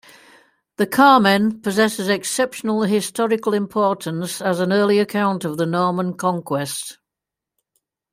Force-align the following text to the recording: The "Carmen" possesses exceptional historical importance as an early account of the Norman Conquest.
The 0.77 0.87
"Carmen" 0.87 1.61
possesses 1.61 2.07
exceptional 2.09 2.81
historical 2.81 3.53
importance 3.53 4.41
as 4.41 4.59
an 4.59 4.73
early 4.73 4.97
account 4.97 5.45
of 5.45 5.57
the 5.57 5.67
Norman 5.67 6.15
Conquest. 6.17 6.97